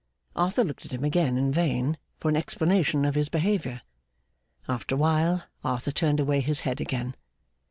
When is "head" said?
6.61-6.81